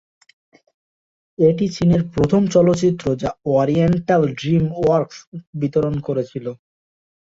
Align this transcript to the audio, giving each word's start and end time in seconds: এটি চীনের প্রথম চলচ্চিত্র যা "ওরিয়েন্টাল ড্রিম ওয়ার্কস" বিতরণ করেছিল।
এটি 1.39 1.65
চীনের 1.75 2.01
প্রথম 2.13 2.41
চলচ্চিত্র 2.53 3.05
যা 3.21 3.29
"ওরিয়েন্টাল 3.51 4.23
ড্রিম 4.39 4.65
ওয়ার্কস" 4.77 5.17
বিতরণ 5.61 5.95
করেছিল। 6.07 6.45